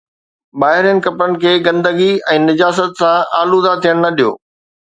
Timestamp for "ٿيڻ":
3.85-3.95